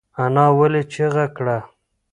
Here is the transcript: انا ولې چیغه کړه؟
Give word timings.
انا 0.23 0.45
ولې 0.57 0.81
چیغه 0.93 1.25
کړه؟ 1.35 1.57